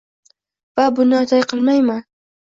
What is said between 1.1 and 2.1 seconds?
atay qilmayman.